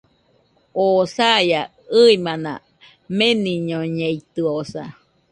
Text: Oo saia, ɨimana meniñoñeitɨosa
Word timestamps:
Oo 0.83 1.03
saia, 1.15 1.61
ɨimana 2.01 2.51
meniñoñeitɨosa 3.17 4.83